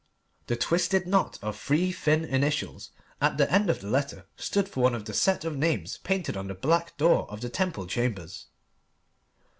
[0.47, 2.89] The twisted knot of three thin initials
[3.21, 6.35] at the end of the letter stood for one of the set of names painted
[6.35, 8.47] on the black door of the Temple Chambers.